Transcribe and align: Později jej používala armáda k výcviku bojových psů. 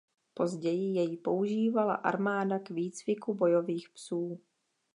Později 0.33 0.93
jej 0.95 1.17
používala 1.17 1.93
armáda 1.95 2.59
k 2.59 2.69
výcviku 2.69 3.33
bojových 3.33 3.89
psů. 3.89 4.39